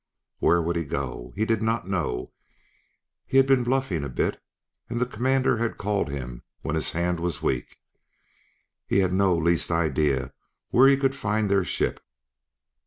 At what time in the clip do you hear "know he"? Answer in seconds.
1.85-3.37